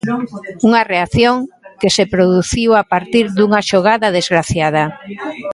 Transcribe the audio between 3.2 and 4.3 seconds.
dunha xogada